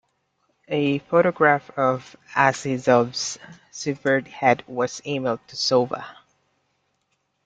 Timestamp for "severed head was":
3.69-4.99